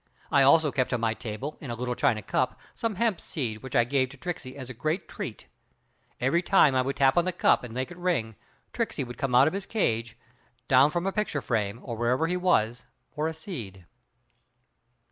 [0.31, 3.75] I also kept on my table in a little china cup, some hemp seed which
[3.75, 5.45] I gave to Tricksey as a great treat.
[6.19, 8.35] Every time I would tap on the cup and make it ring,
[8.73, 10.17] Tricksey would come out of his cage,
[10.67, 13.85] down from a picture frame, or wherever he was, for a seed.